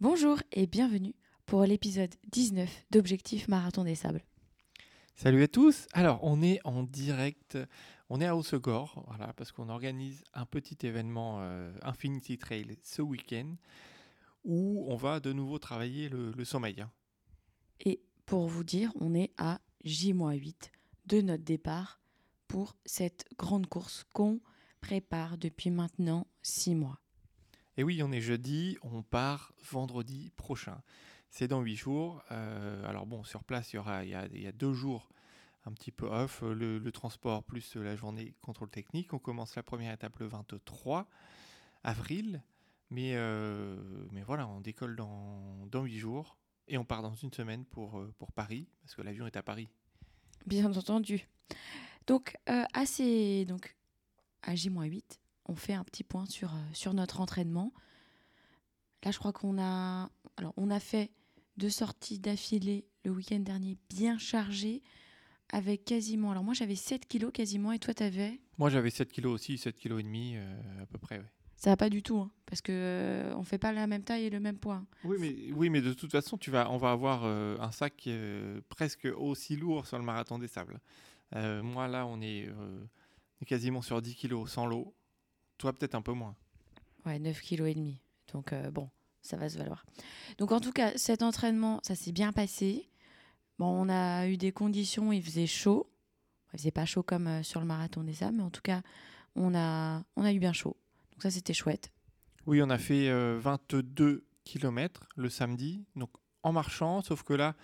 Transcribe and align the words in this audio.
Bonjour 0.00 0.38
et 0.52 0.66
bienvenue 0.66 1.14
pour 1.46 1.62
l'épisode 1.64 2.14
19 2.32 2.84
d'Objectif 2.90 3.48
Marathon 3.48 3.84
des 3.84 3.94
Sables. 3.94 4.22
Salut 5.14 5.42
à 5.42 5.48
tous. 5.48 5.86
Alors, 5.92 6.18
on 6.22 6.42
est 6.42 6.60
en 6.64 6.82
direct, 6.82 7.56
on 8.08 8.20
est 8.20 8.26
à 8.26 8.36
Haussegor, 8.36 9.04
voilà, 9.06 9.32
parce 9.34 9.52
qu'on 9.52 9.68
organise 9.68 10.24
un 10.34 10.46
petit 10.46 10.76
événement 10.86 11.38
euh, 11.40 11.72
Infinity 11.82 12.38
Trail 12.38 12.76
ce 12.82 13.02
week-end 13.02 13.54
où 14.44 14.84
on 14.88 14.96
va 14.96 15.20
de 15.20 15.32
nouveau 15.32 15.58
travailler 15.58 16.08
le, 16.08 16.32
le 16.32 16.44
sommeil. 16.44 16.80
hein. 16.80 16.90
Et 17.80 18.02
pour 18.26 18.46
vous 18.48 18.64
dire, 18.64 18.92
on 19.00 19.14
est 19.14 19.32
à 19.38 19.60
J-8 19.84 20.54
de 21.06 21.20
notre 21.20 21.44
départ 21.44 22.00
pour 22.48 22.76
cette 22.84 23.24
grande 23.38 23.66
course 23.68 24.04
qu'on 24.12 24.40
prépare 24.80 25.38
depuis 25.38 25.70
maintenant 25.70 26.26
6 26.42 26.74
mois. 26.74 27.00
Et 27.76 27.82
oui, 27.84 28.02
on 28.02 28.12
est 28.12 28.20
jeudi, 28.20 28.78
on 28.82 29.02
part 29.02 29.52
vendredi 29.70 30.30
prochain. 30.36 30.80
C'est 31.30 31.48
dans 31.48 31.60
huit 31.60 31.76
jours. 31.76 32.22
Euh, 32.30 32.88
alors 32.88 33.06
bon, 33.06 33.24
sur 33.24 33.42
place, 33.42 33.72
il 33.72 33.76
y 33.76 33.78
aura 33.78 34.04
il 34.04 34.10
y 34.10 34.46
a, 34.46 34.52
deux 34.52 34.72
jours 34.72 35.08
un 35.66 35.72
petit 35.72 35.90
peu 35.90 36.06
off, 36.06 36.42
le, 36.42 36.78
le 36.78 36.92
transport 36.92 37.42
plus 37.42 37.74
la 37.76 37.96
journée 37.96 38.34
contrôle 38.42 38.70
technique. 38.70 39.12
On 39.12 39.18
commence 39.18 39.56
la 39.56 39.62
première 39.62 39.92
étape 39.92 40.18
le 40.18 40.26
23 40.26 41.08
avril. 41.82 42.42
Mais, 42.90 43.12
euh, 43.14 43.76
mais 44.12 44.22
voilà, 44.22 44.46
on 44.46 44.60
décolle 44.60 44.94
dans, 44.94 45.66
dans 45.66 45.82
8 45.84 45.98
jours 45.98 46.36
et 46.68 46.78
on 46.78 46.84
part 46.84 47.02
dans 47.02 47.14
une 47.14 47.32
semaine 47.32 47.64
pour, 47.64 47.98
euh, 47.98 48.14
pour 48.18 48.30
Paris, 48.30 48.68
parce 48.82 48.94
que 48.94 49.02
l'avion 49.02 49.26
est 49.26 49.36
à 49.36 49.42
Paris. 49.42 49.68
Bien 50.46 50.72
entendu. 50.72 51.26
Donc, 52.06 52.36
euh, 52.48 52.62
à, 52.72 52.86
ces- 52.86 53.44
donc 53.46 53.74
à 54.42 54.54
J-8, 54.54 55.18
on 55.46 55.54
fait 55.54 55.74
un 55.74 55.84
petit 55.84 56.04
point 56.04 56.26
sur, 56.26 56.54
euh, 56.54 56.58
sur 56.72 56.94
notre 56.94 57.20
entraînement. 57.20 57.72
Là, 59.04 59.10
je 59.10 59.18
crois 59.18 59.32
qu'on 59.32 59.58
a, 59.60 60.10
alors, 60.36 60.54
on 60.56 60.70
a 60.70 60.80
fait 60.80 61.10
deux 61.56 61.70
sorties 61.70 62.18
d'affilée 62.18 62.86
le 63.04 63.10
week-end 63.10 63.38
dernier 63.40 63.76
bien 63.90 64.18
chargées 64.18 64.82
avec 65.50 65.84
quasiment. 65.84 66.30
Alors, 66.30 66.42
moi, 66.42 66.54
j'avais 66.54 66.74
7 66.74 67.06
kilos 67.06 67.30
quasiment 67.32 67.72
et 67.72 67.78
toi, 67.78 67.92
t'avais? 67.92 68.40
Moi, 68.58 68.70
j'avais 68.70 68.90
7 68.90 69.12
kilos 69.12 69.32
aussi, 69.34 69.58
7 69.58 69.76
kilos 69.76 70.00
et 70.00 70.02
demi 70.02 70.36
euh, 70.36 70.82
à 70.82 70.86
peu 70.86 70.98
près. 70.98 71.18
ouais. 71.18 71.24
Ça 71.56 71.70
va 71.70 71.76
pas 71.76 71.88
du 71.90 72.02
tout, 72.02 72.18
hein, 72.18 72.30
parce 72.46 72.60
que 72.60 72.72
euh, 72.72 73.34
on 73.36 73.42
fait 73.42 73.58
pas 73.58 73.72
la 73.72 73.86
même 73.86 74.02
taille 74.02 74.24
et 74.24 74.30
le 74.30 74.40
même 74.40 74.58
poids. 74.58 74.76
hein. 74.76 74.86
Oui, 75.04 75.16
mais, 75.20 75.52
oui, 75.52 75.70
mais 75.70 75.80
de 75.80 75.92
toute 75.92 76.10
façon, 76.10 76.36
tu 76.36 76.50
vas, 76.50 76.70
on 76.70 76.76
va 76.78 76.90
avoir 76.90 77.22
euh, 77.24 77.56
un 77.60 77.70
sac 77.70 78.08
presque 78.68 79.06
aussi 79.16 79.56
lourd 79.56 79.86
sur 79.86 79.98
le 79.98 80.04
marathon 80.04 80.38
des 80.38 80.48
sables. 80.48 80.80
Moi, 81.34 81.88
là, 81.88 82.06
on 82.06 82.20
est, 82.20 82.48
on 82.50 83.42
est 83.42 83.44
quasiment 83.44 83.82
sur 83.82 84.00
10 84.00 84.14
kilos 84.14 84.50
sans 84.50 84.66
l'eau. 84.66 84.94
Toi, 85.58 85.72
peut-être 85.72 85.94
un 85.94 86.02
peu 86.02 86.12
moins. 86.12 86.34
Ouais, 87.06 87.18
9 87.18 87.40
kilos 87.40 87.68
et 87.68 87.74
demi. 87.74 88.00
Donc 88.32 88.52
euh, 88.52 88.70
bon, 88.70 88.88
ça 89.22 89.36
va 89.36 89.48
se 89.48 89.58
valoir. 89.58 89.84
Donc 90.38 90.52
en 90.52 90.60
tout 90.60 90.72
cas, 90.72 90.96
cet 90.96 91.22
entraînement, 91.22 91.80
ça 91.82 91.94
s'est 91.94 92.12
bien 92.12 92.32
passé. 92.32 92.88
Bon, 93.58 93.66
on 93.66 93.88
a 93.88 94.26
eu 94.28 94.36
des 94.36 94.52
conditions, 94.52 95.12
il 95.12 95.22
faisait 95.22 95.46
chaud. 95.46 95.90
Il 96.52 96.58
faisait 96.58 96.70
pas 96.70 96.84
chaud 96.84 97.02
comme 97.02 97.26
euh, 97.26 97.42
sur 97.42 97.60
le 97.60 97.66
marathon 97.66 98.02
des 98.02 98.14
sables, 98.14 98.36
mais 98.36 98.42
en 98.42 98.50
tout 98.50 98.62
cas, 98.62 98.82
on 99.36 99.54
a, 99.54 100.04
on 100.16 100.24
a 100.24 100.32
eu 100.32 100.38
bien 100.38 100.52
chaud. 100.52 100.76
Donc 101.12 101.22
ça, 101.22 101.30
c'était 101.30 101.54
chouette. 101.54 101.92
Oui, 102.46 102.62
on 102.62 102.70
a 102.70 102.78
fait 102.78 103.08
euh, 103.08 103.38
22 103.40 104.24
km 104.44 105.08
le 105.16 105.30
samedi, 105.30 105.84
donc 105.96 106.10
en 106.42 106.52
marchant, 106.52 107.00
sauf 107.00 107.22
que 107.22 107.32
là, 107.32 107.54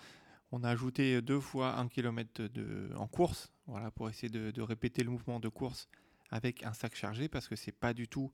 on 0.51 0.63
a 0.63 0.69
ajouté 0.69 1.21
deux 1.21 1.39
fois 1.39 1.77
un 1.77 1.87
kilomètre 1.87 2.41
de, 2.43 2.89
en 2.97 3.07
course, 3.07 3.51
voilà, 3.67 3.91
pour 3.91 4.09
essayer 4.09 4.29
de, 4.29 4.51
de 4.51 4.61
répéter 4.61 5.03
le 5.03 5.11
mouvement 5.11 5.39
de 5.39 5.47
course 5.47 5.87
avec 6.31 6.63
un 6.63 6.73
sac 6.73 6.95
chargé, 6.95 7.27
parce 7.29 7.47
que 7.47 7.55
c'est 7.55 7.71
pas 7.71 7.93
du 7.93 8.07
tout 8.07 8.31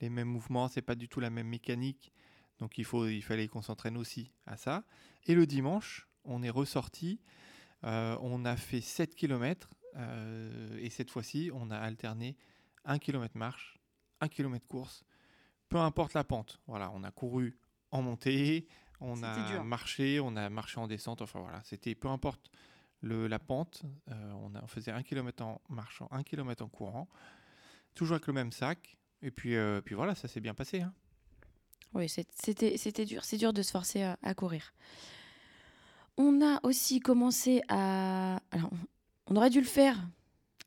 les 0.00 0.08
mêmes 0.10 0.28
mouvements, 0.28 0.66
c'est 0.68 0.82
pas 0.82 0.94
du 0.96 1.08
tout 1.08 1.20
la 1.20 1.30
même 1.30 1.46
mécanique, 1.48 2.12
donc 2.58 2.78
il, 2.78 2.84
faut, 2.84 3.06
il 3.06 3.22
fallait 3.22 3.46
qu'on 3.48 3.62
s'entraîne 3.62 3.96
aussi 3.96 4.32
à 4.46 4.56
ça. 4.56 4.84
Et 5.26 5.34
le 5.34 5.46
dimanche, 5.46 6.08
on 6.24 6.42
est 6.42 6.50
ressorti, 6.50 7.20
euh, 7.84 8.16
on 8.20 8.44
a 8.44 8.56
fait 8.56 8.80
7 8.80 9.14
km, 9.14 9.70
et 10.80 10.90
cette 10.90 11.10
fois-ci, 11.10 11.50
on 11.54 11.70
a 11.70 11.78
alterné 11.78 12.36
1 12.84 12.98
km 12.98 13.36
marche, 13.38 13.78
1 14.20 14.28
km 14.28 14.66
course, 14.66 15.04
peu 15.68 15.78
importe 15.78 16.14
la 16.14 16.24
pente. 16.24 16.60
Voilà, 16.66 16.90
on 16.92 17.04
a 17.04 17.10
couru 17.12 17.56
en 17.92 18.02
montée, 18.02 18.66
on 19.00 19.22
a 19.22 19.34
dur. 19.52 19.64
marché, 19.64 20.18
on 20.20 20.34
a 20.36 20.48
marché 20.50 20.80
en 20.80 20.86
descente. 20.88 21.22
Enfin 21.22 21.40
voilà, 21.40 21.62
c'était 21.64 21.94
peu 21.94 22.08
importe 22.08 22.50
le, 23.00 23.26
la 23.28 23.38
pente. 23.38 23.82
euh, 24.10 24.32
on, 24.32 24.54
a- 24.54 24.62
on 24.62 24.66
faisait 24.66 24.90
un 24.90 25.02
kilomètre 25.02 25.42
en 25.44 25.60
marchant, 25.68 26.08
un 26.10 26.22
kilomètre 26.22 26.64
en 26.64 26.68
courant, 26.68 27.08
toujours 27.94 28.14
avec 28.16 28.26
le 28.26 28.32
même 28.32 28.52
sac. 28.52 28.96
Et 29.22 29.30
puis, 29.30 29.56
euh, 29.56 29.80
puis 29.80 29.94
voilà, 29.94 30.14
ça 30.14 30.28
s'est 30.28 30.40
bien 30.40 30.54
passé. 30.54 30.80
hein. 30.82 30.92
Oui, 31.94 32.08
c'était 32.08 33.04
dur. 33.04 33.24
C'est 33.24 33.36
dur 33.36 33.52
de 33.52 33.62
se 33.62 33.70
forcer 33.70 34.02
à, 34.02 34.34
courir. 34.34 34.74
On 36.16 36.42
a 36.44 36.60
aussi 36.64 37.00
commencé 37.00 37.62
à... 37.68 38.40
Alors, 38.50 38.70
on- 38.72 39.32
on 39.34 39.36
aurait 39.36 39.50
dû 39.50 39.60
le 39.60 39.66
faire 39.66 39.98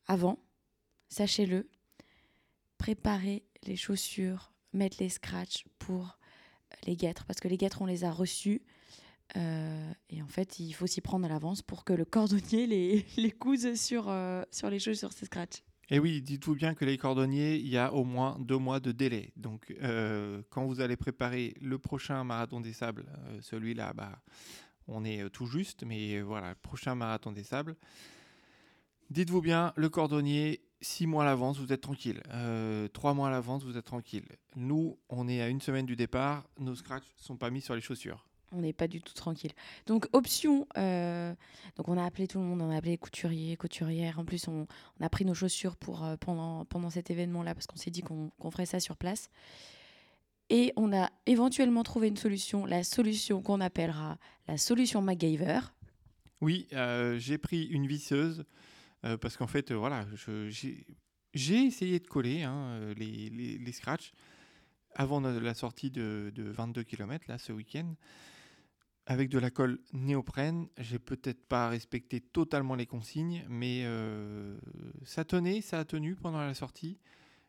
avant, 0.07 0.39
sachez-le. 1.09 1.69
Préparer 2.77 3.44
les 3.63 3.75
chaussures, 3.75 4.51
mettre 4.73 4.97
les 4.99 5.09
scratchs 5.09 5.65
pour 5.79 6.17
les 6.85 6.95
guêtres, 6.95 7.25
parce 7.25 7.39
que 7.39 7.47
les 7.47 7.57
guêtres, 7.57 7.81
on 7.81 7.85
les 7.85 8.03
a 8.03 8.11
reçus. 8.11 8.61
Euh, 9.35 9.91
et 10.09 10.21
en 10.21 10.27
fait, 10.27 10.59
il 10.59 10.71
faut 10.73 10.88
s'y 10.88 11.01
prendre 11.01 11.25
à 11.25 11.29
l'avance 11.29 11.61
pour 11.61 11.83
que 11.83 11.94
le 11.94 12.05
cordonnier 12.05 12.65
les, 12.67 13.05
les 13.17 13.31
couse 13.31 13.73
sur, 13.75 14.05
euh, 14.09 14.44
sur 14.51 14.69
les 14.69 14.79
chaussures, 14.79 15.11
ces 15.11 15.25
scratchs. 15.25 15.63
Et 15.90 16.00
oui, 16.00 16.22
dites-vous 16.22 16.56
bien 16.56 16.74
que 16.74 16.84
les 16.84 16.98
cordonniers, 16.98 17.56
il 17.56 17.68
y 17.68 17.78
a 17.78 17.94
au 17.94 18.03
moins 18.03 18.38
deux 18.40 18.58
mois 18.58 18.81
de 18.81 18.92
délai. 18.92 19.31
Donc, 19.38 19.74
euh, 19.81 20.42
quand 20.50 20.66
vous 20.66 20.81
allez 20.81 20.98
préparer 20.98 21.53
le 21.62 21.78
prochain 21.78 22.24
marathon 22.25 22.59
des 22.59 22.74
sables, 22.74 23.06
euh, 23.08 23.40
celui-là, 23.42 23.94
bah, 23.94 24.22
on 24.88 25.06
est 25.06 25.24
euh, 25.24 25.30
tout 25.30 25.46
juste, 25.46 25.84
mais 25.86 26.20
voilà, 26.22 26.56
prochain 26.56 26.94
marathon 26.94 27.31
des 27.31 27.44
sables, 27.44 27.78
dites-vous 29.12 29.42
bien, 29.42 29.72
le 29.78 29.88
cordonnier, 29.88 30.62
six 30.81 31.08
mois 31.08 31.24
à 31.24 31.25
l'avance, 31.25 31.58
vous 31.58 31.72
êtes 31.72 31.81
tranquille. 31.81 32.22
Trois 32.92 33.14
mois 33.14 33.30
à 33.30 33.31
l'avance, 33.31 33.64
vous 33.64 33.78
êtes 33.78 33.86
tranquille. 33.86 34.28
Nous, 34.58 35.00
on 35.08 35.30
est 35.30 35.42
à 35.42 35.48
une 35.48 35.62
semaine 35.62 35.86
du 35.86 35.96
départ, 35.96 36.50
nos 36.59 36.75
scratchs 36.75 37.08
sont 37.16 37.38
pas 37.38 37.50
mis 37.50 37.62
sur 37.62 37.75
les 37.75 37.81
chaussures. 37.81 38.26
On 38.53 38.62
n'est 38.62 38.74
pas 38.74 38.88
du 38.88 39.02
tout 39.02 39.13
tranquille. 39.13 39.52
Donc, 39.88 40.08
option, 40.13 40.68
euh, 40.78 41.34
donc 41.75 41.90
on 41.90 41.97
a 41.97 42.06
appelé 42.06 42.28
tout 42.28 42.40
le 42.40 42.46
monde, 42.46 42.62
on 42.62 42.69
a 42.69 42.78
appelé 42.78 42.97
couturiers, 42.97 43.58
couturières. 43.58 44.19
En 44.19 44.25
plus, 44.25 44.47
on, 44.47 44.68
a 45.02 45.09
pris 45.09 45.25
nos 45.25 45.34
chaussures 45.34 45.75
pour, 45.75 46.06
euh, 46.06 46.16
pendant, 46.16 46.63
pendant 46.66 46.90
cet 46.90 47.12
événement-là 47.12 47.53
parce 47.53 47.68
qu'on 47.68 47.75
s'est 47.75 47.91
dit 47.91 48.02
qu'on 48.02 48.30
qu'on 48.40 48.52
ferait 48.52 48.66
ça 48.66 48.80
sur 48.80 48.96
place. 48.96 49.30
Et 50.50 50.72
on 50.78 50.94
a 50.94 51.09
éventuellement 51.25 51.84
trouvé 51.84 52.07
une 52.07 52.16
solution, 52.16 52.66
la 52.66 52.86
solution 52.86 53.41
qu'on 53.41 53.59
appellera 53.59 54.18
la 54.47 54.57
solution 54.57 55.02
MacGyver. 55.02 55.59
Oui, 56.40 56.68
euh, 56.72 57.18
j'ai 57.19 57.38
pris 57.38 57.66
une 57.66 57.86
visseuse 57.86 58.46
parce 59.22 59.38
qu'en 59.38 59.47
fait, 59.47 59.72
voilà, 59.72 60.06
j'ai 61.34 61.66
essayé 61.66 62.00
de 62.00 62.07
coller 62.07 62.44
hein, 62.44 62.94
les, 62.97 63.30
les, 63.30 63.72
scratchs 63.72 64.12
avant 64.96 65.22
la 65.22 65.53
sortie 65.53 65.91
de, 65.91 66.30
de 66.36 66.44
22 66.44 66.84
km, 66.84 67.24
là, 67.30 67.38
ce 67.38 67.53
week-end. 67.53 67.94
Avec 69.09 69.29
de 69.29 69.40
la 69.40 69.50
colle 69.50 69.79
néoprène, 69.94 70.68
j'ai 70.78 71.00
peut-être 71.00 71.41
pas 71.47 71.69
respecté 71.69 72.19
totalement 72.19 72.75
les 72.75 72.85
consignes, 72.85 73.45
mais 73.47 73.84
euh, 73.85 74.59
ça 75.06 75.23
tenait, 75.23 75.62
ça 75.62 75.79
a 75.79 75.85
tenu 75.85 76.16
pendant 76.16 76.40
la 76.40 76.53
sortie. 76.53 77.00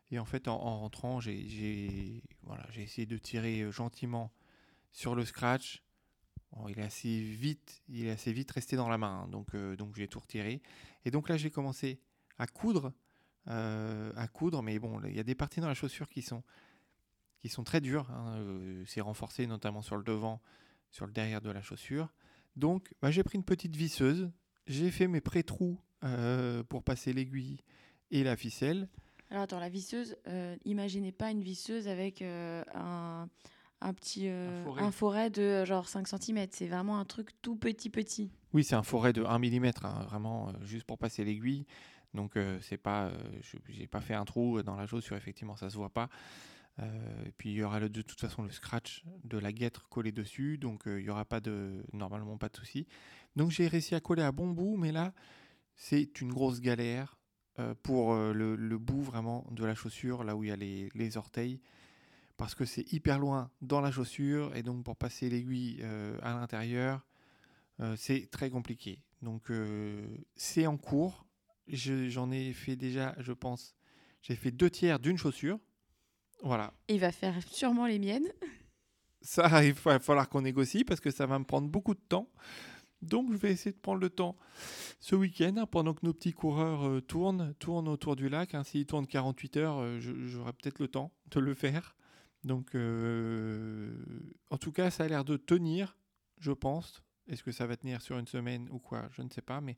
Et 0.09 0.19
en 0.19 0.25
fait, 0.25 0.47
en, 0.47 0.53
en 0.53 0.79
rentrant, 0.79 1.19
j'ai 1.19 2.23
voilà, 2.43 2.65
essayé 2.77 3.05
de 3.05 3.17
tirer 3.17 3.59
euh, 3.59 3.71
gentiment 3.71 4.31
sur 4.93 5.15
le 5.15 5.25
scratch. 5.25 5.83
Il 6.69 6.79
est 6.79 6.83
assez 6.83 7.19
vite, 7.19 7.83
il 7.89 8.05
est 8.05 8.11
assez 8.11 8.31
vite 8.31 8.51
resté 8.51 8.77
dans 8.77 8.87
la 8.87 8.97
main, 8.97 9.23
hein, 9.23 9.27
donc, 9.27 9.53
euh, 9.53 9.75
donc 9.75 9.97
j'ai 9.97 10.07
tout 10.07 10.19
retiré. 10.19 10.61
Et 11.03 11.11
donc 11.11 11.27
là, 11.27 11.35
j'ai 11.35 11.51
commencé 11.51 11.99
à 12.37 12.47
coudre, 12.47 12.93
à 13.47 14.27
coudre, 14.31 14.63
mais 14.63 14.79
bon, 14.79 15.01
il 15.03 15.13
y 15.13 15.19
a 15.19 15.23
des 15.23 15.35
parties 15.35 15.59
dans 15.59 15.67
la 15.67 15.73
chaussure 15.73 16.07
qui 16.07 16.21
sont, 16.21 16.41
qui 17.41 17.49
sont 17.49 17.65
très 17.65 17.81
dures. 17.81 18.09
hein, 18.11 18.41
c'est 18.85 19.01
renforcé 19.01 19.45
notamment 19.45 19.81
sur 19.81 19.97
le 19.97 20.03
devant, 20.03 20.41
sur 20.91 21.05
le 21.05 21.11
derrière 21.11 21.41
de 21.41 21.49
la 21.51 21.61
chaussure. 21.61 22.09
Donc, 22.55 22.93
bah, 23.01 23.11
j'ai 23.11 23.23
pris 23.23 23.37
une 23.37 23.43
petite 23.43 23.75
visseuse, 23.75 24.29
j'ai 24.67 24.91
fait 24.91 25.07
mes 25.07 25.21
pré-trous 25.21 25.79
euh, 26.03 26.63
pour 26.63 26.83
passer 26.83 27.13
l'aiguille 27.13 27.63
et 28.11 28.23
la 28.23 28.35
ficelle. 28.35 28.89
Alors, 29.29 29.43
attends, 29.43 29.59
la 29.59 29.69
visseuse, 29.69 30.15
euh, 30.27 30.55
imaginez 30.65 31.11
pas 31.11 31.29
une 31.31 31.41
visseuse 31.41 31.87
avec 31.87 32.21
euh, 32.21 32.63
un, 32.73 33.29
un 33.81 33.93
petit 33.93 34.27
Un 34.27 34.63
forêt. 34.63 34.81
un 34.81 34.91
forêt 34.91 35.29
de 35.29 35.65
genre 35.65 35.87
5 35.87 36.07
cm. 36.07 36.47
C'est 36.51 36.67
vraiment 36.67 36.99
un 36.99 37.05
truc 37.05 37.29
tout 37.41 37.55
petit, 37.55 37.89
petit. 37.89 38.31
Oui, 38.53 38.63
c'est 38.63 38.75
un 38.75 38.83
forêt 38.83 39.13
de 39.13 39.23
1 39.23 39.37
mm, 39.37 39.71
vraiment, 40.07 40.49
euh, 40.49 40.53
juste 40.63 40.85
pour 40.85 40.97
passer 40.97 41.23
l'aiguille. 41.23 41.65
Donc, 42.15 42.39
c'est 42.61 42.79
pas, 42.79 43.11
j'ai 43.67 43.85
pas 43.85 44.01
fait 44.01 44.15
un 44.15 44.25
trou 44.25 44.63
dans 44.63 44.75
la 44.75 44.87
chaussure, 44.87 45.15
effectivement, 45.15 45.55
ça 45.55 45.69
se 45.69 45.75
voit 45.75 45.93
pas. 45.93 46.09
Euh, 46.79 47.25
et 47.25 47.31
puis, 47.31 47.49
il 47.51 47.55
y 47.55 47.63
aura 47.63 47.79
de 47.79 48.01
toute 48.01 48.19
façon 48.19 48.43
le 48.43 48.51
scratch 48.51 49.03
de 49.23 49.37
la 49.37 49.51
guêtre 49.51 49.87
collé 49.89 50.11
dessus, 50.11 50.57
donc 50.57 50.87
euh, 50.87 50.99
il 50.99 51.05
y 51.05 51.09
aura 51.09 51.25
pas 51.25 51.39
de, 51.39 51.83
normalement 51.93 52.37
pas 52.37 52.49
de 52.49 52.55
souci. 52.55 52.87
Donc, 53.35 53.51
j'ai 53.51 53.67
réussi 53.67 53.95
à 53.95 53.99
coller 53.99 54.23
à 54.23 54.31
bon 54.31 54.47
bout, 54.49 54.77
mais 54.77 54.91
là, 54.91 55.13
c'est 55.75 56.21
une 56.21 56.31
grosse 56.31 56.61
galère 56.61 57.17
euh, 57.59 57.73
pour 57.83 58.15
le, 58.15 58.77
bout 58.77 59.01
vraiment 59.01 59.45
de 59.51 59.65
la 59.65 59.75
chaussure, 59.75 60.23
là 60.23 60.35
où 60.35 60.43
il 60.43 60.49
y 60.49 60.51
a 60.51 60.55
les, 60.55 61.17
orteils. 61.17 61.59
parce 62.37 62.55
que 62.55 62.65
c'est 62.65 62.91
hyper 62.93 63.19
loin 63.19 63.51
dans 63.61 63.81
la 63.81 63.91
chaussure 63.91 64.55
et 64.55 64.63
donc 64.63 64.83
pour 64.85 64.95
passer 64.95 65.29
l'aiguille 65.29 65.83
à 66.21 66.33
l'intérieur, 66.33 67.05
c'est 67.97 68.29
très 68.31 68.49
compliqué. 68.49 69.01
Donc 69.21 69.51
c'est 70.35 70.67
en 70.67 70.77
cours. 70.77 71.25
Je- 71.67 72.09
J'en 72.09 72.31
ai 72.31 72.53
fait 72.53 72.75
déjà, 72.75 73.15
je 73.19 73.33
pense, 73.33 73.75
j'ai 74.21 74.35
fait 74.35 74.51
deux 74.51 74.69
tiers 74.69 74.99
d'une 74.99 75.17
chaussure. 75.17 75.59
Voilà. 76.43 76.73
Il 76.87 76.99
va 76.99 77.11
faire 77.11 77.35
sûrement 77.47 77.85
les 77.85 77.99
miennes. 77.99 78.27
Ça, 79.21 79.63
il 79.65 79.73
va 79.73 79.99
falloir 79.99 80.29
qu'on 80.29 80.41
négocie 80.41 80.83
parce 80.83 80.99
que 80.99 81.11
ça 81.11 81.25
va 81.25 81.37
me 81.39 81.45
prendre 81.45 81.67
beaucoup 81.67 81.93
de 81.93 81.99
temps. 82.07 82.29
Donc, 83.01 83.31
je 83.31 83.37
vais 83.37 83.51
essayer 83.51 83.71
de 83.71 83.77
prendre 83.79 84.01
le 84.01 84.09
temps 84.09 84.35
ce 84.99 85.15
week-end 85.15 85.53
hein, 85.57 85.65
pendant 85.65 85.93
que 85.93 86.05
nos 86.05 86.13
petits 86.13 86.33
coureurs 86.33 86.85
euh, 86.85 86.99
tournent, 87.01 87.53
tournent 87.59 87.87
autour 87.87 88.17
du 88.17 88.27
lac. 88.27 88.53
hein. 88.55 88.63
S'ils 88.65 88.85
tournent 88.85 89.07
48 89.07 89.57
heures, 89.57 89.77
euh, 89.79 89.99
j'aurai 90.01 90.51
peut-être 90.51 90.79
le 90.79 90.89
temps 90.89 91.11
de 91.31 91.39
le 91.39 91.53
faire. 91.53 91.95
Donc, 92.43 92.75
euh, 92.75 93.93
en 94.49 94.57
tout 94.57 94.71
cas, 94.73 94.89
ça 94.89 95.05
a 95.05 95.07
l'air 95.07 95.23
de 95.23 95.37
tenir, 95.37 95.97
je 96.39 96.51
pense. 96.51 97.01
Est-ce 97.27 97.43
que 97.43 97.51
ça 97.51 97.67
va 97.67 97.77
tenir 97.77 98.01
sur 98.01 98.17
une 98.17 98.27
semaine 98.27 98.67
ou 98.71 98.79
quoi 98.79 99.07
Je 99.11 99.21
ne 99.21 99.29
sais 99.29 99.41
pas. 99.41 99.61
Mais 99.61 99.77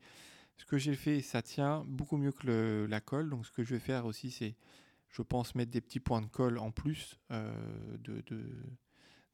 ce 0.58 0.66
que 0.66 0.78
j'ai 0.80 0.96
fait, 0.96 1.22
ça 1.22 1.42
tient 1.44 1.84
beaucoup 1.88 2.18
mieux 2.18 2.32
que 2.32 2.48
le- 2.48 2.86
la 2.88 3.02
colle. 3.02 3.30
Donc, 3.30 3.46
ce 3.46 3.52
que 3.52 3.64
je 3.64 3.76
vais 3.76 3.80
faire 3.80 4.06
aussi, 4.06 4.32
c'est, 4.32 4.56
je 5.12 5.22
pense, 5.22 5.56
mettre 5.56 5.72
des 5.72 5.82
petits 5.82 6.00
points 6.00 6.22
de 6.22 6.28
colle 6.28 6.58
en 6.58 6.72
plus 6.72 7.20
euh, 7.32 7.54
de, 8.00 8.22
de, 8.28 8.46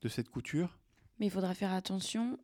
de 0.02 0.08
cette 0.10 0.30
couture. 0.30 0.78
Mais 1.20 1.28
il 1.28 1.32
faudra 1.32 1.54
faire 1.54 1.74
attention 1.74 2.40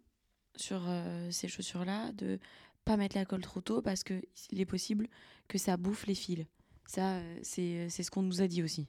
sur 0.55 0.83
euh, 0.87 1.29
ces 1.31 1.47
chaussures-là 1.47 2.11
de 2.13 2.39
pas 2.85 2.97
mettre 2.97 3.15
la 3.15 3.25
colle 3.25 3.41
trop 3.41 3.61
tôt 3.61 3.81
parce 3.81 4.03
que 4.03 4.21
il 4.51 4.59
est 4.59 4.65
possible 4.65 5.07
que 5.47 5.57
ça 5.57 5.77
bouffe 5.77 6.05
les 6.05 6.15
fils. 6.15 6.45
Ça, 6.85 7.15
euh, 7.17 7.39
c'est 7.43 7.89
ce 7.89 8.11
qu'on 8.11 8.21
nous 8.23 8.41
a 8.41 8.47
dit 8.47 8.61
aussi. 8.61 8.87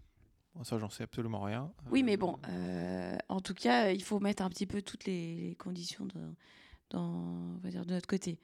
Bon, 0.55 0.63
ça, 0.65 0.79
j'en 0.79 0.91
sais 0.91 1.05
absolument 1.05 1.41
rien. 1.43 1.73
Oui, 1.91 2.03
mais 2.03 2.17
bon, 2.17 2.39
euh, 2.49 3.17
en 3.29 3.41
tout 3.41 3.55
cas, 3.55 3.91
il 3.91 4.03
faut 4.03 4.21
mettre 4.21 4.43
un 4.43 4.51
petit 4.51 4.67
peu 4.67 4.83
toutes 4.83 5.05
les, 5.05 5.35
les 5.37 5.55
conditions 5.57 6.07
de, 6.07 6.35
dans, 6.91 7.55
on 7.55 7.59
va 7.63 7.71
dire, 7.71 7.85
de 7.87 7.93
notre 7.93 8.07
côté. 8.07 8.39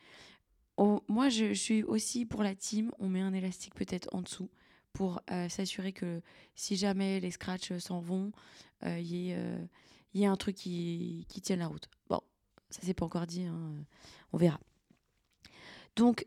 On- 0.76 1.02
moi, 1.08 1.28
je, 1.28 1.48
je 1.48 1.60
suis 1.60 1.82
aussi 1.84 2.26
pour 2.26 2.42
la 2.42 2.54
team. 2.54 2.90
On 2.98 3.08
met 3.08 3.20
un 3.20 3.32
élastique 3.34 3.74
peut-être 3.74 4.08
en 4.12 4.22
dessous 4.22 4.50
pour 4.92 5.20
euh, 5.30 5.48
s'assurer 5.48 5.92
que 5.92 6.20
si 6.54 6.76
jamais 6.76 7.20
les 7.20 7.30
scratchs 7.30 7.72
s'en 7.78 8.00
vont, 8.00 8.32
euh, 8.84 8.98
il 8.98 9.14
y, 9.14 9.32
euh, 9.32 9.58
il 10.14 10.20
y 10.20 10.24
ait 10.24 10.28
un 10.28 10.36
truc 10.36 10.56
qui, 10.56 11.26
qui 11.28 11.40
tienne 11.40 11.60
la 11.60 11.68
route. 11.68 11.88
Bon, 12.08 12.20
ça 12.70 12.80
c'est 12.82 12.94
pas 12.94 13.04
encore 13.04 13.26
dit, 13.26 13.44
hein, 13.44 13.74
on 14.32 14.38
verra. 14.38 14.58
Donc, 15.96 16.26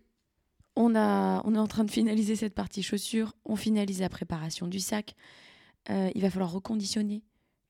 on, 0.76 0.96
a, 0.96 1.42
on 1.46 1.56
est 1.56 1.60
en 1.60 1.68
train 1.68 1.84
de 1.84 1.92
finaliser 1.92 2.36
cette 2.36 2.54
partie 2.54 2.84
chaussures. 2.84 3.34
On 3.46 3.56
finalise 3.56 4.02
la 4.02 4.10
préparation 4.10 4.68
du 4.68 4.80
sac. 4.80 5.16
Euh, 5.90 6.10
il 6.16 6.22
va 6.22 6.30
falloir 6.30 6.52
reconditionner 6.52 7.24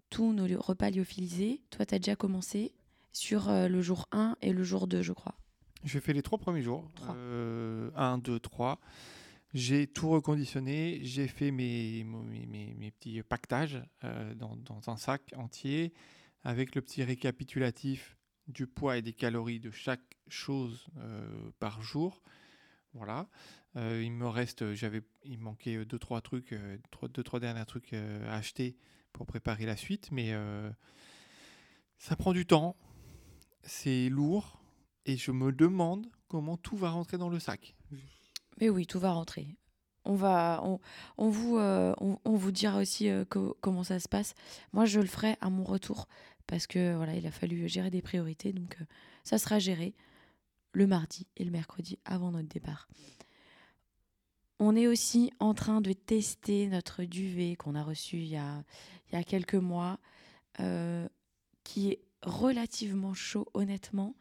tous 0.09 0.33
nos 0.33 0.45
repas 0.59 0.89
lyophilisés. 0.89 1.61
Toi, 1.69 1.85
tu 1.85 1.95
as 1.95 1.99
déjà 1.99 2.15
commencé 2.15 2.73
sur 3.11 3.49
euh, 3.49 3.67
le 3.67 3.81
jour 3.81 4.07
1 4.11 4.37
et 4.41 4.53
le 4.53 4.63
jour 4.63 4.87
2, 4.87 5.01
je 5.01 5.13
crois. 5.13 5.35
J'ai 5.83 5.99
fait 5.99 6.13
les 6.13 6.21
trois 6.21 6.37
premiers 6.37 6.61
jours. 6.61 6.89
Trois. 6.95 7.15
1, 7.15 8.17
2, 8.19 8.39
3. 8.39 8.79
J'ai 9.53 9.85
tout 9.85 10.09
reconditionné. 10.09 10.99
J'ai 11.03 11.27
fait 11.27 11.51
mes, 11.51 12.03
petits 12.99 13.21
pactages 13.21 13.81
euh, 14.03 14.33
dans, 14.33 14.57
un 14.87 14.97
sac 14.97 15.21
entier 15.35 15.93
avec 16.43 16.73
le 16.75 16.81
petit 16.81 17.03
récapitulatif 17.03 18.17
du 18.47 18.65
poids 18.67 18.97
et 18.97 19.01
des 19.01 19.13
calories 19.13 19.59
de 19.59 19.69
chaque 19.69 20.17
chose 20.27 20.87
euh, 20.97 21.51
par 21.59 21.81
jour. 21.83 22.23
Voilà. 22.93 23.29
Euh, 23.75 24.01
il 24.03 24.11
me 24.11 24.27
reste, 24.27 24.73
j'avais, 24.73 25.01
il 25.23 25.39
manquait 25.39 25.85
deux 25.85 25.99
trois 25.99 26.21
trucs, 26.21 26.55
trois, 26.91 27.07
deux 27.07 27.23
trois 27.23 27.39
derniers 27.39 27.65
trucs 27.65 27.93
à 27.93 28.35
acheter 28.35 28.75
pour 29.13 29.27
préparer 29.27 29.65
la 29.65 29.77
suite, 29.77 30.09
mais 30.11 30.33
ça 31.99 32.15
prend 32.15 32.33
du 32.33 32.45
temps, 32.45 32.75
c'est 33.61 34.09
lourd 34.09 34.59
et 35.05 35.17
je 35.17 35.31
me 35.31 35.51
demande 35.51 36.07
comment 36.27 36.57
tout 36.57 36.75
va 36.75 36.89
rentrer 36.89 37.17
dans 37.17 37.29
le 37.29 37.39
sac. 37.39 37.75
Mais 38.59 38.69
oui, 38.69 38.85
tout 38.85 38.99
va 38.99 39.11
rentrer. 39.11 39.55
On, 40.05 40.15
va, 40.15 40.61
on, 40.63 40.79
euh, 41.17 41.93
vous 42.25 42.51
dira 42.51 42.77
aussi 42.79 43.09
euh, 43.09 43.23
co- 43.25 43.57
comment 43.61 43.83
ça 43.83 43.99
se 43.99 44.09
passe. 44.09 44.33
Moi, 44.73 44.85
je 44.85 44.99
le 44.99 45.05
ferai 45.07 45.37
à 45.39 45.49
mon 45.49 45.63
retour 45.63 46.07
parce 46.45 46.67
que 46.67 46.95
voilà, 46.95 47.15
il 47.15 47.25
a 47.25 47.31
fallu 47.31 47.67
gérer 47.69 47.89
des 47.89 48.01
priorités. 48.01 48.51
Donc, 48.51 48.77
euh, 48.81 48.85
ça 49.23 49.37
sera 49.37 49.59
géré 49.59 49.95
le 50.73 50.87
mardi 50.87 51.27
et 51.37 51.45
le 51.45 51.51
mercredi 51.51 51.99
avant 52.03 52.31
notre 52.31 52.49
départ. 52.49 52.89
On 54.59 54.75
est 54.75 54.87
aussi 54.87 55.31
en 55.39 55.53
train 55.53 55.81
de 55.81 55.93
tester 55.93 56.67
notre 56.67 57.03
duvet 57.03 57.55
qu'on 57.55 57.75
a 57.75 57.83
reçu 57.83 58.17
il 58.17 58.27
y 58.27 58.37
a, 58.37 58.63
il 59.09 59.15
y 59.15 59.17
a 59.17 59.23
quelques 59.23 59.55
mois, 59.55 59.99
qui 61.63 61.89
est 61.89 62.01
relativement 62.21 63.13
chaud, 63.13 63.47
honnêtement. 63.53 64.15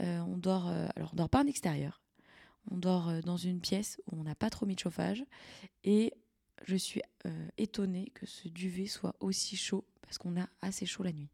On 0.00 0.36
dort, 0.36 0.70
on 0.96 1.16
dort 1.16 1.30
pas 1.30 1.42
en 1.42 1.46
extérieur, 1.46 2.02
on 2.70 2.76
dort 2.78 3.08
euh, 3.08 3.20
dans 3.20 3.36
une 3.36 3.60
pièce 3.60 4.00
où 4.06 4.20
on 4.20 4.24
n'a 4.24 4.34
pas 4.34 4.50
trop 4.50 4.66
mis 4.66 4.74
de 4.74 4.80
chauffage. 4.80 5.24
Et 5.84 6.12
je 6.66 6.76
suis 6.76 7.02
euh, 7.26 7.48
étonnée 7.56 8.10
que 8.14 8.26
ce 8.26 8.48
duvet 8.48 8.86
soit 8.86 9.14
aussi 9.20 9.56
chaud 9.56 9.84
parce 10.02 10.18
qu'on 10.18 10.40
a 10.40 10.48
assez 10.62 10.86
chaud 10.86 11.02
la 11.02 11.12
nuit. 11.12 11.28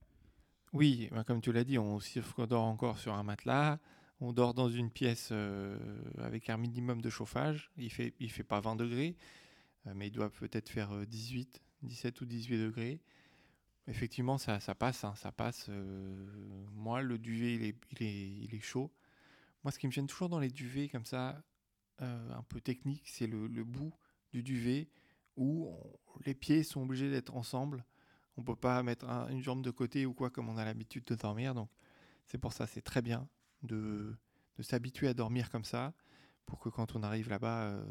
Oui, 0.73 1.09
bah, 1.13 1.23
comme 1.25 1.41
tu 1.41 1.53
l'as 1.53 1.65
dit, 1.65 1.79
on, 1.79 1.99
on 2.39 2.47
dort 2.47 2.65
encore 2.65 2.99
sur 2.99 3.15
un 3.15 3.23
matelas. 3.23 3.79
On 4.21 4.33
dort 4.33 4.55
dans 4.55 4.69
une 4.69 4.91
pièce 4.91 5.29
euh, 5.33 5.79
avec 6.19 6.51
un 6.51 6.57
minimum 6.57 7.01
de 7.01 7.11
chauffage. 7.11 7.71
Il 7.77 7.91
fait, 7.91 8.15
il 8.21 8.31
fait 8.31 8.45
pas 8.45 8.61
20 8.61 8.77
degrés, 8.77 9.17
mais 9.95 10.09
il 10.09 10.11
doit 10.11 10.31
peut-être 10.31 10.69
faire 10.69 10.93
euh, 10.93 11.05
18, 11.05 11.61
17 11.83 12.21
ou 12.21 12.25
18 12.25 12.59
degrés. 12.59 13.01
Effectivement, 13.87 14.39
ça, 14.39 14.59
passe, 14.75 15.05
hein, 15.05 15.15
ça 15.17 15.31
passe. 15.31 15.67
euh, 15.69 16.27
moi, 16.73 17.03
le 17.03 17.19
duvet, 17.19 17.77
il 18.01 18.55
est 18.55 18.61
chaud. 18.61 18.91
Moi, 19.65 19.73
ce 19.73 19.79
qui 19.79 19.87
me 19.87 19.93
gêne 19.93 20.07
toujours 20.07 20.29
dans 20.29 20.39
les 20.39 20.51
duvets 20.51 20.89
comme 20.89 21.07
ça, 21.07 21.43
euh, 22.03 22.33
un 22.33 22.43
peu 22.43 22.61
technique, 22.61 23.09
c'est 23.09 23.27
le, 23.27 23.49
bout 23.65 23.93
du 24.33 24.43
duvet 24.43 24.91
où 25.37 25.75
les 26.27 26.35
pieds 26.35 26.63
sont 26.63 26.83
obligés 26.83 27.11
d'être 27.11 27.35
ensemble. 27.35 27.85
On 28.37 28.43
peut 28.43 28.57
pas 28.57 28.83
mettre 28.83 29.09
un- 29.09 29.29
une 29.29 29.43
jambe 29.43 29.63
de 29.63 29.71
côté 29.71 30.07
ou 30.07 30.13
quoi 30.13 30.31
comme 30.31 30.49
on 30.49 30.57
a 30.59 30.65
l'habitude 30.65 31.05
de 31.05 31.15
dormir. 31.15 31.55
Donc, 31.55 31.71
c'est 32.27 32.39
pour 32.39 32.53
ça, 32.53 32.67
c'est 32.67 32.83
très 32.83 33.03
bien 33.03 33.29
de, 33.63 34.15
s'habituer 34.61 35.09
à 35.09 35.15
dormir 35.15 35.51
comme 35.51 35.65
ça 35.65 35.95
pour 36.47 36.59
que 36.61 36.69
quand 36.69 36.95
on 36.95 37.03
arrive 37.03 37.29
là-bas, 37.29 37.65
euh, 37.65 37.85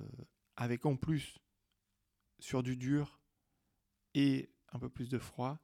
avec 0.55 0.85
en 0.85 0.95
plus 0.95 1.39
sur 2.39 2.61
du 2.63 2.77
dur 2.77 3.19
et 4.13 4.49
un 4.71 4.79
peu 4.79 4.89
plus 4.89 5.09
de 5.09 5.17
froid, 5.17 5.59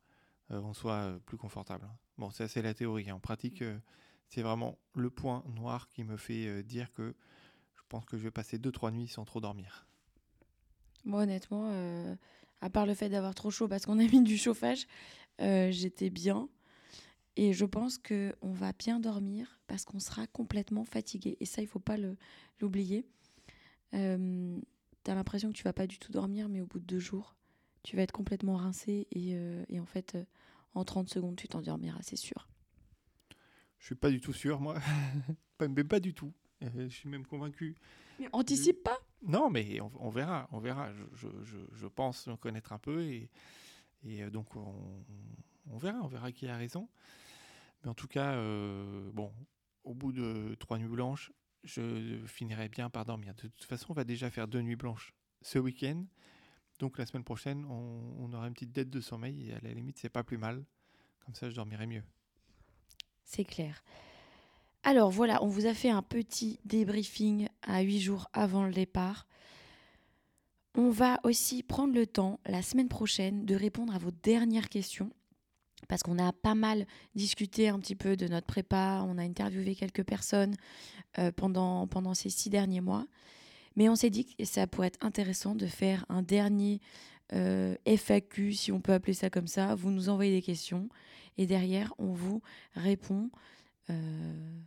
euh, 0.51 0.59
on 0.61 0.73
soit 0.73 1.19
plus 1.25 1.37
confortable. 1.37 1.87
Bon, 2.17 2.31
ça 2.31 2.47
c'est 2.47 2.61
la 2.61 2.73
théorie. 2.73 3.09
hein. 3.09 3.15
En 3.15 3.19
pratique, 3.19 3.63
c'est 4.29 4.41
vraiment 4.41 4.77
le 4.95 5.09
point 5.09 5.43
noir 5.55 5.89
qui 5.89 6.03
me 6.03 6.17
fait 6.17 6.47
euh, 6.47 6.63
dire 6.63 6.91
que 6.93 7.15
je 7.75 7.81
pense 7.89 8.05
que 8.05 8.17
je 8.17 8.23
vais 8.23 8.31
passer 8.31 8.57
2-3 8.57 8.91
nuits 8.91 9.07
sans 9.07 9.25
trop 9.25 9.41
dormir. 9.41 9.87
Moi, 11.05 11.23
honnêtement, 11.23 11.71
euh, 11.71 12.15
à 12.61 12.69
part 12.69 12.85
le 12.85 12.93
fait 12.93 13.09
d'avoir 13.09 13.33
trop 13.35 13.51
chaud 13.51 13.67
parce 13.67 13.85
qu'on 13.85 13.99
a 13.99 14.03
mis 14.03 14.21
du 14.21 14.37
chauffage, 14.37 14.87
euh, 15.41 15.71
j'étais 15.71 16.09
bien. 16.09 16.49
Et 17.35 17.53
je 17.53 17.65
pense 17.65 17.97
que 17.97 18.35
on 18.41 18.51
va 18.51 18.73
bien 18.73 18.99
dormir 18.99 19.59
parce 19.67 19.85
qu'on 19.85 19.99
sera 19.99 20.27
complètement 20.27 20.83
fatigué. 20.83 21.37
Et 21.39 21.45
ça, 21.45 21.61
il 21.61 21.67
faut 21.67 21.79
pas 21.79 21.95
l'oublier. 22.59 23.05
Euh, 23.93 24.59
tu 25.03 25.11
as 25.11 25.15
l'impression 25.15 25.49
que 25.49 25.55
tu 25.55 25.63
vas 25.63 25.73
pas 25.73 25.87
du 25.87 25.99
tout 25.99 26.11
dormir, 26.11 26.49
mais 26.49 26.59
au 26.59 26.65
bout 26.65 26.79
de 26.79 26.85
deux 26.85 26.99
jours, 26.99 27.35
tu 27.83 27.95
vas 27.95 28.01
être 28.01 28.11
complètement 28.11 28.57
rincé. 28.57 29.07
Et, 29.11 29.37
et 29.69 29.79
en 29.79 29.85
fait, 29.85 30.17
en 30.73 30.83
30 30.83 31.07
secondes, 31.07 31.37
tu 31.37 31.47
t'endormiras, 31.47 31.99
c'est 32.01 32.17
sûr. 32.17 32.49
Je 33.79 33.85
suis 33.85 33.95
pas 33.95 34.09
du 34.09 34.19
tout 34.21 34.33
sûr, 34.33 34.59
moi. 34.59 34.75
Pas- 35.57 35.67
mais 35.67 35.83
pas 35.83 35.99
du 35.99 36.13
tout. 36.13 36.33
Je 36.61 36.87
suis 36.89 37.09
même 37.09 37.25
convaincu. 37.25 37.75
Mais 38.19 38.27
anticipe 38.33 38.83
pas 38.83 38.97
Non, 39.25 39.49
mais 39.49 39.79
on, 39.81 39.91
on 39.99 40.09
verra, 40.09 40.47
on 40.51 40.59
verra. 40.59 40.93
Je, 40.93 41.03
je- 41.15 41.43
je- 41.45 41.75
je 41.75 41.87
pense 41.87 42.27
en 42.27 42.35
connaître 42.37 42.73
un 42.73 42.79
peu 42.79 43.01
et, 43.03 43.29
et 44.03 44.23
euh, 44.23 44.29
donc 44.29 44.55
on, 44.55 44.75
on 45.71 45.77
verra, 45.77 45.99
on 46.01 46.07
verra 46.07 46.31
qui 46.33 46.47
a 46.47 46.57
raison. 46.57 46.89
Mais 47.83 47.89
en 47.89 47.93
tout 47.93 48.07
cas, 48.07 48.33
euh, 48.33 49.09
bon, 49.13 49.31
au 49.85 49.93
bout 49.93 50.11
de 50.11 50.55
trois 50.59 50.77
nuits 50.77 50.87
blanches, 50.89 51.31
je 51.63 52.19
finirai 52.25 52.67
bien 52.69 52.89
par 52.89 53.05
dormir. 53.05 53.33
De 53.35 53.47
toute 53.47 53.63
façon, 53.65 53.87
on 53.91 53.93
va 53.93 54.03
déjà 54.03 54.29
faire 54.29 54.47
deux 54.49 54.61
nuits 54.61 54.75
blanches 54.75 55.13
ce 55.41 55.59
week-end. 55.59 56.05
Donc 56.79 56.97
la 56.97 57.05
semaine 57.05 57.23
prochaine, 57.25 57.65
on, 57.65 58.15
on 58.19 58.33
aura 58.33 58.47
une 58.47 58.53
petite 58.53 58.71
dette 58.73 58.89
de 58.89 58.99
sommeil 59.01 59.49
et 59.49 59.53
à 59.53 59.59
la 59.61 59.73
limite, 59.73 59.97
c'est 59.97 60.09
pas 60.09 60.23
plus 60.23 60.37
mal. 60.37 60.63
Comme 61.25 61.35
ça, 61.35 61.49
je 61.49 61.55
dormirai 61.55 61.87
mieux. 61.87 62.03
C'est 63.29 63.45
clair. 63.45 63.83
Alors 64.81 65.11
voilà, 65.11 65.43
on 65.43 65.47
vous 65.47 65.67
a 65.67 65.75
fait 65.75 65.91
un 65.91 66.01
petit 66.01 66.59
débriefing 66.65 67.47
à 67.61 67.81
huit 67.81 67.99
jours 67.99 68.27
avant 68.33 68.65
le 68.65 68.73
départ. 68.73 69.27
On 70.73 70.89
va 70.89 71.19
aussi 71.23 71.61
prendre 71.61 71.93
le 71.93 72.07
temps 72.07 72.39
la 72.47 72.63
semaine 72.63 72.89
prochaine 72.89 73.45
de 73.45 73.53
répondre 73.53 73.93
à 73.93 73.99
vos 73.99 74.09
dernières 74.09 74.67
questions 74.67 75.11
parce 75.87 76.01
qu'on 76.01 76.17
a 76.17 76.33
pas 76.33 76.55
mal 76.55 76.87
discuté 77.13 77.69
un 77.69 77.77
petit 77.77 77.95
peu 77.95 78.17
de 78.17 78.27
notre 78.27 78.47
prépa, 78.47 79.05
on 79.07 79.19
a 79.19 79.23
interviewé 79.23 79.75
quelques 79.75 80.03
personnes 80.03 80.55
euh, 81.19 81.31
pendant, 81.31 81.85
pendant 81.85 82.15
ces 82.15 82.31
six 82.31 82.49
derniers 82.49 82.81
mois. 82.81 83.05
Mais 83.75 83.89
on 83.89 83.95
s'est 83.95 84.09
dit 84.09 84.25
que 84.25 84.43
ça 84.43 84.65
pourrait 84.65 84.87
être 84.87 85.05
intéressant 85.05 85.53
de 85.53 85.67
faire 85.67 86.03
un 86.09 86.23
dernier 86.23 86.81
euh, 87.33 87.75
FAQ, 87.85 88.53
si 88.53 88.71
on 88.71 88.81
peut 88.81 88.93
appeler 88.93 89.13
ça 89.13 89.29
comme 89.29 89.47
ça. 89.47 89.75
Vous 89.75 89.91
nous 89.91 90.09
envoyez 90.09 90.31
des 90.31 90.41
questions 90.41 90.89
et 91.37 91.45
derrière, 91.45 91.93
on 91.97 92.11
vous 92.11 92.41
répond 92.75 93.29
euh, 93.89 94.59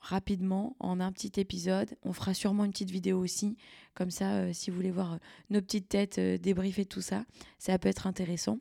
rapidement 0.00 0.76
en 0.80 1.00
un 1.00 1.12
petit 1.12 1.32
épisode. 1.40 1.96
On 2.02 2.12
fera 2.12 2.34
sûrement 2.34 2.64
une 2.64 2.72
petite 2.72 2.90
vidéo 2.90 3.18
aussi. 3.18 3.56
Comme 3.94 4.10
ça, 4.10 4.34
euh, 4.36 4.52
si 4.52 4.70
vous 4.70 4.76
voulez 4.76 4.90
voir 4.90 5.18
nos 5.50 5.60
petites 5.60 5.88
têtes 5.88 6.18
débriefer 6.18 6.84
tout 6.86 7.02
ça, 7.02 7.24
ça 7.58 7.78
peut 7.78 7.88
être 7.88 8.06
intéressant. 8.06 8.58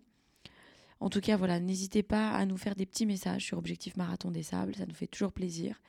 En 1.00 1.10
tout 1.10 1.22
cas, 1.22 1.36
voilà, 1.36 1.60
n'hésitez 1.60 2.04
pas 2.04 2.32
à 2.32 2.46
nous 2.46 2.58
faire 2.58 2.76
des 2.76 2.86
petits 2.86 3.06
messages 3.06 3.46
sur 3.46 3.58
Objectif 3.58 3.98
Marathon 3.98 4.32
des 4.32 4.44
Sables. 4.44 4.76
Ça 4.76 4.86
nous 4.86 4.94
fait 4.94 5.08
toujours 5.08 5.34
plaisir. 5.34 5.82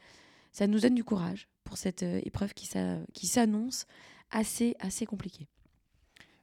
Ça 0.53 0.67
nous 0.67 0.81
donne 0.81 0.95
du 0.95 1.05
courage 1.05 1.49
pour 1.65 1.77
cette 1.77 2.03
épreuve 2.03 2.55
qui 2.55 3.27
s'annonce 3.27 3.87
assez, 4.31 4.75
assez 4.81 5.07
compliquée. 5.07 5.49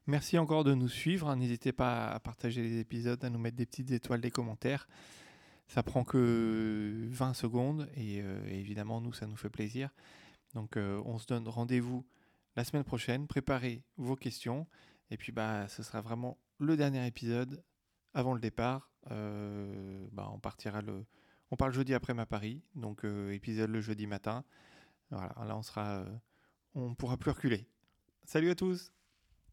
Merci 0.06 0.38
encore 0.38 0.66
de 0.66 0.74
nous 0.74 0.90
suivre. 0.90 1.34
N'hésitez 1.34 1.72
pas 1.72 2.10
à 2.10 2.20
partager 2.20 2.62
les 2.62 2.80
épisodes, 2.80 3.24
à 3.24 3.30
nous 3.30 3.40
mettre 3.40 3.56
des 3.56 3.66
petites 3.66 3.92
étoiles, 3.92 4.20
des 4.20 4.32
commentaires. 4.32 4.88
Ça 5.68 5.82
prend 5.82 6.04
que 6.04 7.08
20 7.10 7.34
secondes 7.34 7.90
et, 7.96 8.22
euh, 8.22 8.46
évidemment, 8.48 9.00
nous, 9.00 9.14
ça 9.14 9.28
nous 9.28 9.38
fait 9.38 9.50
plaisir. 9.50 9.90
Donc, 10.56 10.76
euh, 10.76 11.02
on 11.06 11.20
se 11.20 11.26
donne 11.26 11.48
rendez-vous 11.48 12.06
la 12.58 12.66
semaine 12.66 12.84
prochaine. 12.84 13.28
Préparez 13.28 13.82
vos 13.96 14.18
questions. 14.18 14.68
Et 15.10 15.16
puis, 15.16 15.32
bah, 15.32 15.70
ce 15.70 15.84
sera 15.84 16.02
vraiment 16.02 16.38
le 16.60 16.76
dernier 16.76 17.08
épisode 17.08 17.64
avant 18.14 18.34
le 18.34 18.42
départ. 18.42 18.92
Euh, 19.10 20.06
bah, 20.12 20.30
on 20.34 20.40
partira 20.40 20.82
le. 20.82 21.06
On 21.50 21.56
parle 21.56 21.72
jeudi 21.72 21.94
après 21.94 22.14
ma 22.14 22.26
Paris. 22.26 22.62
Donc, 22.76 23.06
épisode 23.32 23.70
le 23.70 23.80
jeudi 23.80 24.06
matin. 24.06 24.44
Voilà, 25.12 25.34
là, 25.46 25.56
on 25.56 25.62
sera. 25.62 26.04
on 26.74 26.94
pourra 26.94 27.16
plus 27.16 27.32
reculer. 27.32 27.68
Salut 28.26 28.50
à 28.50 28.56
tous! 28.56 28.92